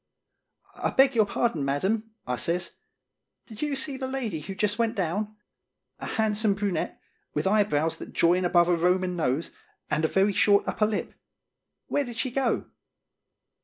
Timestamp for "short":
10.33-10.67